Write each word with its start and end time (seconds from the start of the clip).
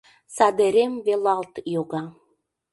Садерем 0.35 0.93
велалт 1.05 1.53
йога. 1.73 2.03